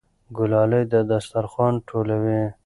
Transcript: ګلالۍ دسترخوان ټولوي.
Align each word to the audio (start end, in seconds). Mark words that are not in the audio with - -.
ګلالۍ 0.37 0.83
دسترخوان 1.11 1.73
ټولوي. 1.87 2.41